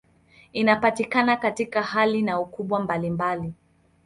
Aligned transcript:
Inapatikana 0.53 1.37
katika 1.37 1.81
hali 1.83 2.21
na 2.21 2.39
ukubwa 2.39 2.79
mbalimbali. 2.79 3.53